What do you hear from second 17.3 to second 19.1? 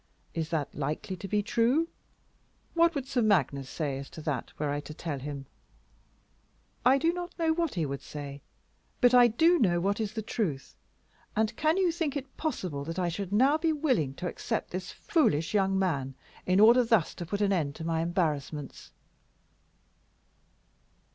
an end to my embarrassments?"